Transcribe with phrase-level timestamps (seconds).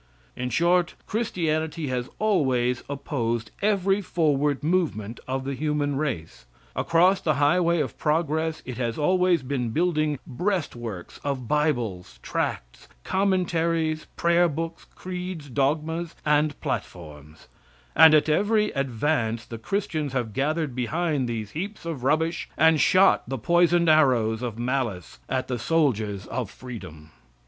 [0.35, 6.47] In short, Christianity has always opposed every forward movement of the human race.
[6.75, 14.07] Across the highway of progress it has always been building breastworks of bibles, tracts, commentaries,
[14.17, 17.47] prayerbooks, creeds, dogmas and platforms,
[17.95, 23.29] and at every advance the Christians have gathered behind these heaps of rubbish and shot
[23.29, 27.11] the poisoned arrows of malice at the soldiers of freedom.